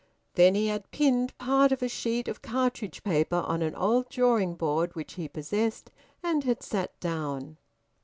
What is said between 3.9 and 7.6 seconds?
drawing board which he possessed, and had sat down.